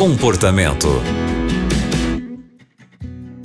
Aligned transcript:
Comportamento. 0.00 0.88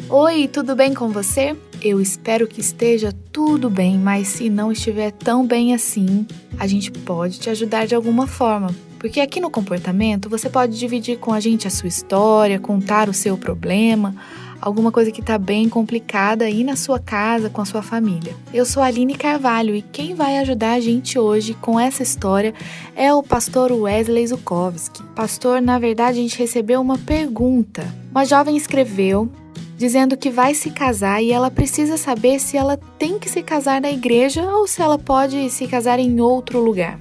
Oi, 0.07 0.47
tudo 0.47 0.73
bem 0.73 0.93
com 0.93 1.09
você? 1.09 1.53
Eu 1.81 1.99
espero 1.99 2.47
que 2.47 2.61
esteja 2.61 3.11
tudo 3.29 3.69
bem, 3.69 3.97
mas 3.97 4.29
se 4.29 4.49
não 4.49 4.71
estiver 4.71 5.11
tão 5.11 5.45
bem 5.45 5.73
assim, 5.73 6.25
a 6.57 6.65
gente 6.65 6.93
pode 6.93 7.41
te 7.41 7.49
ajudar 7.49 7.85
de 7.85 7.93
alguma 7.93 8.25
forma. 8.25 8.73
Porque 8.97 9.19
aqui 9.19 9.41
no 9.41 9.49
comportamento 9.49 10.29
você 10.29 10.49
pode 10.49 10.79
dividir 10.79 11.19
com 11.19 11.33
a 11.33 11.41
gente 11.41 11.67
a 11.67 11.69
sua 11.69 11.89
história, 11.89 12.57
contar 12.57 13.09
o 13.09 13.13
seu 13.13 13.37
problema, 13.37 14.15
alguma 14.61 14.91
coisa 14.91 15.11
que 15.11 15.21
está 15.21 15.37
bem 15.37 15.69
complicada 15.69 16.45
aí 16.45 16.63
na 16.63 16.75
sua 16.75 16.99
casa, 16.99 17.49
com 17.49 17.61
a 17.61 17.65
sua 17.65 17.81
família. 17.81 18.35
Eu 18.53 18.65
sou 18.65 18.81
Aline 18.81 19.15
Carvalho 19.15 19.75
e 19.75 19.81
quem 19.81 20.15
vai 20.15 20.37
ajudar 20.39 20.73
a 20.73 20.79
gente 20.79 21.19
hoje 21.19 21.53
com 21.55 21.79
essa 21.79 22.03
história 22.03 22.53
é 22.95 23.13
o 23.13 23.23
pastor 23.23 23.71
Wesley 23.71 24.27
Zukowski. 24.27 25.03
Pastor, 25.15 25.61
na 25.61 25.79
verdade, 25.79 26.19
a 26.19 26.21
gente 26.21 26.37
recebeu 26.37 26.81
uma 26.81 26.97
pergunta. 26.97 27.85
Uma 28.11 28.25
jovem 28.25 28.55
escreveu 28.55 29.29
dizendo 29.77 30.15
que 30.15 30.29
vai 30.29 30.53
se 30.53 30.69
casar 30.69 31.21
e 31.21 31.31
ela 31.31 31.51
precisa 31.51 31.97
saber 31.97 32.39
se 32.39 32.57
ela 32.57 32.77
tem 32.97 33.19
que 33.19 33.29
se 33.29 33.43
casar 33.43 33.81
na 33.81 33.91
igreja 33.91 34.43
ou 34.43 34.67
se 34.67 34.81
ela 34.81 34.97
pode 34.97 35.49
se 35.49 35.67
casar 35.67 35.99
em 35.99 36.19
outro 36.21 36.59
lugar. 36.61 36.99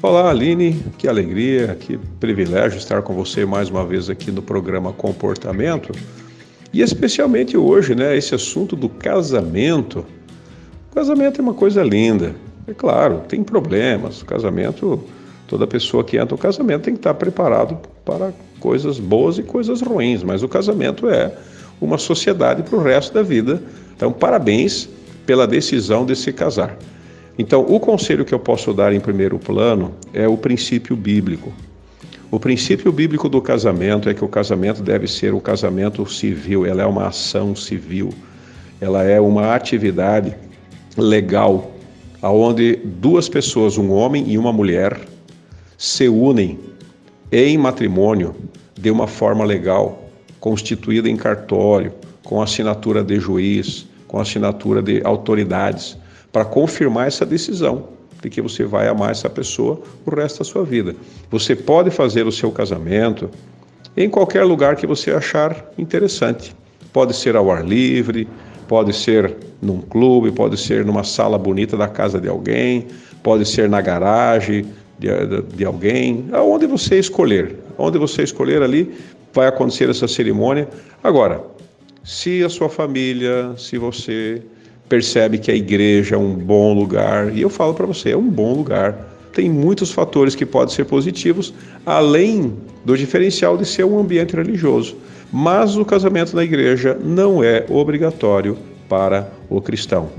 Olá, 0.00 0.30
Aline, 0.30 0.82
que 0.98 1.06
alegria, 1.06 1.76
que 1.78 1.96
privilégio 2.18 2.76
estar 2.76 3.02
com 3.02 3.14
você 3.14 3.46
mais 3.46 3.70
uma 3.70 3.86
vez 3.86 4.10
aqui 4.10 4.32
no 4.32 4.42
programa 4.42 4.92
Comportamento. 4.92 5.92
E 6.72 6.80
especialmente 6.80 7.56
hoje, 7.56 7.94
né, 7.94 8.16
esse 8.16 8.34
assunto 8.34 8.74
do 8.74 8.88
casamento. 8.88 10.04
O 10.90 10.94
casamento 10.94 11.40
é 11.40 11.42
uma 11.42 11.54
coisa 11.54 11.82
linda. 11.82 12.34
É 12.66 12.72
claro, 12.72 13.22
tem 13.28 13.42
problemas. 13.42 14.22
O 14.22 14.24
casamento, 14.24 15.02
toda 15.46 15.66
pessoa 15.66 16.02
que 16.02 16.16
entra 16.16 16.34
no 16.34 16.38
casamento 16.38 16.82
tem 16.82 16.94
que 16.94 17.00
estar 17.00 17.14
preparado 17.14 17.78
para 18.04 18.32
coisas 18.58 18.98
boas 18.98 19.38
e 19.38 19.42
coisas 19.42 19.82
ruins, 19.82 20.22
mas 20.22 20.42
o 20.42 20.48
casamento 20.48 21.08
é 21.08 21.32
uma 21.80 21.98
sociedade 21.98 22.62
para 22.62 22.78
o 22.78 22.82
resto 22.82 23.12
da 23.12 23.22
vida. 23.22 23.60
Então, 23.94 24.12
parabéns 24.12 24.88
pela 25.26 25.46
decisão 25.46 26.06
de 26.06 26.16
se 26.16 26.32
casar. 26.32 26.76
Então, 27.38 27.62
o 27.68 27.80
conselho 27.80 28.24
que 28.24 28.32
eu 28.32 28.38
posso 28.38 28.72
dar 28.72 28.92
em 28.92 29.00
primeiro 29.00 29.38
plano 29.38 29.92
é 30.12 30.28
o 30.28 30.36
princípio 30.36 30.94
bíblico. 30.94 31.52
O 32.32 32.40
princípio 32.40 32.90
bíblico 32.90 33.28
do 33.28 33.42
casamento 33.42 34.08
é 34.08 34.14
que 34.14 34.24
o 34.24 34.28
casamento 34.28 34.82
deve 34.82 35.06
ser 35.06 35.34
o 35.34 35.40
casamento 35.40 36.10
civil, 36.10 36.64
ela 36.64 36.82
é 36.82 36.86
uma 36.86 37.08
ação 37.08 37.54
civil, 37.54 38.08
ela 38.80 39.02
é 39.02 39.20
uma 39.20 39.54
atividade 39.54 40.34
legal, 40.96 41.72
aonde 42.22 42.76
duas 42.76 43.28
pessoas, 43.28 43.76
um 43.76 43.92
homem 43.92 44.30
e 44.30 44.38
uma 44.38 44.50
mulher, 44.50 44.98
se 45.76 46.08
unem 46.08 46.58
em 47.30 47.58
matrimônio 47.58 48.34
de 48.80 48.90
uma 48.90 49.06
forma 49.06 49.44
legal, 49.44 50.10
constituída 50.40 51.10
em 51.10 51.16
cartório, 51.18 51.92
com 52.24 52.40
assinatura 52.40 53.04
de 53.04 53.20
juiz, 53.20 53.86
com 54.08 54.18
assinatura 54.18 54.80
de 54.80 55.02
autoridades, 55.04 55.98
para 56.32 56.46
confirmar 56.46 57.08
essa 57.08 57.26
decisão 57.26 57.88
de 58.22 58.30
que 58.30 58.40
você 58.40 58.64
vai 58.64 58.88
amar 58.88 59.10
essa 59.10 59.28
pessoa 59.28 59.82
o 60.06 60.14
resto 60.14 60.38
da 60.38 60.44
sua 60.44 60.64
vida. 60.64 60.94
Você 61.30 61.54
pode 61.54 61.90
fazer 61.90 62.26
o 62.26 62.32
seu 62.32 62.50
casamento 62.50 63.28
em 63.96 64.08
qualquer 64.08 64.44
lugar 64.44 64.76
que 64.76 64.86
você 64.86 65.10
achar 65.10 65.70
interessante. 65.76 66.54
Pode 66.92 67.14
ser 67.14 67.36
ao 67.36 67.50
ar 67.50 67.66
livre, 67.66 68.28
pode 68.68 68.92
ser 68.94 69.36
num 69.60 69.80
clube, 69.80 70.30
pode 70.30 70.56
ser 70.56 70.84
numa 70.84 71.02
sala 71.02 71.36
bonita 71.36 71.76
da 71.76 71.88
casa 71.88 72.20
de 72.20 72.28
alguém, 72.28 72.86
pode 73.22 73.44
ser 73.44 73.68
na 73.68 73.80
garagem 73.80 74.66
de, 74.98 75.08
de, 75.26 75.42
de 75.56 75.64
alguém, 75.64 76.26
aonde 76.32 76.66
você 76.66 76.98
escolher. 76.98 77.56
Onde 77.76 77.98
você 77.98 78.22
escolher 78.22 78.62
ali 78.62 78.94
vai 79.32 79.48
acontecer 79.48 79.90
essa 79.90 80.06
cerimônia. 80.06 80.68
Agora, 81.02 81.42
se 82.04 82.44
a 82.44 82.48
sua 82.48 82.68
família, 82.68 83.52
se 83.56 83.78
você 83.78 84.42
percebe 84.92 85.38
que 85.38 85.50
a 85.50 85.54
igreja 85.54 86.16
é 86.16 86.18
um 86.18 86.34
bom 86.34 86.74
lugar, 86.74 87.34
e 87.34 87.40
eu 87.40 87.48
falo 87.48 87.72
para 87.72 87.86
você, 87.86 88.10
é 88.10 88.16
um 88.16 88.28
bom 88.28 88.52
lugar. 88.52 88.92
Tem 89.32 89.48
muitos 89.48 89.90
fatores 89.90 90.34
que 90.34 90.44
podem 90.44 90.74
ser 90.74 90.84
positivos, 90.84 91.54
além 91.86 92.52
do 92.84 92.94
diferencial 92.94 93.56
de 93.56 93.64
ser 93.64 93.84
um 93.84 93.98
ambiente 93.98 94.36
religioso. 94.36 94.94
Mas 95.32 95.78
o 95.78 95.84
casamento 95.86 96.36
na 96.36 96.44
igreja 96.44 96.94
não 97.02 97.42
é 97.42 97.64
obrigatório 97.70 98.58
para 98.86 99.32
o 99.48 99.62
cristão. 99.62 100.10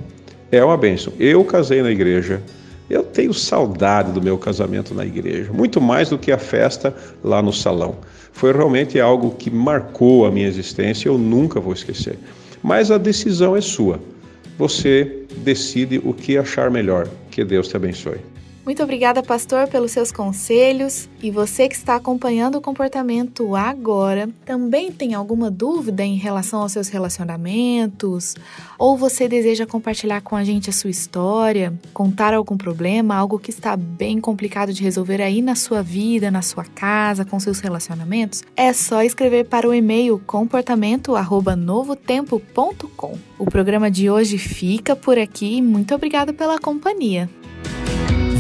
É 0.52 0.64
uma 0.64 0.76
bênção. 0.76 1.14
Eu 1.20 1.44
casei 1.44 1.84
na 1.84 1.92
igreja, 1.92 2.42
eu 2.90 3.04
tenho 3.04 3.32
saudade 3.32 4.12
do 4.12 4.24
meu 4.24 4.40
casamento 4.40 4.96
na 4.96 5.06
igreja, 5.06 5.54
muito 5.54 5.80
mais 5.80 6.10
do 6.10 6.18
que 6.18 6.32
a 6.32 6.38
festa 6.40 6.96
lá 7.24 7.44
no 7.44 7.54
salão. 7.54 7.98
Foi 8.32 8.52
realmente 8.52 9.00
algo 9.00 9.36
que 9.36 9.52
marcou 9.52 10.26
a 10.26 10.32
minha 10.32 10.48
existência, 10.48 11.10
eu 11.10 11.20
nunca 11.20 11.60
vou 11.60 11.74
esquecer. 11.74 12.18
Mas 12.64 12.90
a 12.90 12.98
decisão 12.98 13.56
é 13.56 13.62
sua 13.62 14.00
você 14.58 15.26
decide 15.38 16.00
o 16.04 16.14
que 16.14 16.38
achar 16.38 16.70
melhor. 16.70 17.08
Que 17.32 17.44
Deus 17.44 17.68
te 17.68 17.76
abençoe. 17.76 18.33
Muito 18.66 18.82
obrigada, 18.82 19.22
pastor, 19.22 19.68
pelos 19.68 19.92
seus 19.92 20.10
conselhos. 20.10 21.10
E 21.22 21.30
você 21.30 21.68
que 21.68 21.76
está 21.76 21.96
acompanhando 21.96 22.56
o 22.56 22.62
comportamento 22.62 23.58
agora, 23.58 24.30
também 24.46 24.90
tem 24.90 25.14
alguma 25.14 25.52
dúvida 25.52 26.02
em 26.02 26.16
relação 26.16 26.62
aos 26.62 26.72
seus 26.72 26.88
relacionamentos? 26.88 28.38
Ou 28.80 28.98
você 28.98 29.28
deseja 29.28 29.66
compartilhar 29.66 30.22
com 30.22 30.38
a 30.38 30.46
gente 30.46 30.70
a 30.70 30.74
sua 30.74 30.90
história, 30.90 31.74
contar 31.94 32.34
algum 32.34 32.56
problema, 32.56 33.16
algo 33.16 33.38
que 33.38 33.50
está 33.50 33.76
bem 33.76 34.22
complicado 34.22 34.72
de 34.72 34.82
resolver 34.82 35.22
aí 35.22 35.42
na 35.42 35.56
sua 35.56 35.84
vida, 35.84 36.32
na 36.32 36.42
sua 36.42 36.64
casa, 36.64 37.26
com 37.26 37.38
seus 37.42 37.60
relacionamentos? 37.60 38.44
É 38.56 38.72
só 38.72 39.04
escrever 39.04 39.44
para 39.44 39.68
o 39.68 39.74
e-mail 39.74 40.22
comportamento@novotempo.com. 40.26 43.18
O 43.38 43.46
programa 43.46 43.92
de 43.92 44.10
hoje 44.10 44.38
fica 44.38 44.96
por 44.96 45.18
aqui. 45.18 45.62
Muito 45.62 45.94
obrigada 45.94 46.32
pela 46.32 46.58
companhia. 46.58 47.30